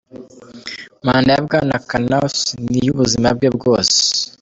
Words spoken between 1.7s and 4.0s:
Kavanaugh ni iy'ubuzima bwe bwose.